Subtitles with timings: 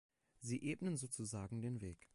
[0.39, 2.07] Sie ebnen sozusagen den Weg.